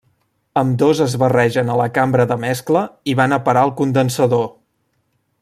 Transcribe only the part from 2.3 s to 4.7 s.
de mescla i van a parar al condensador.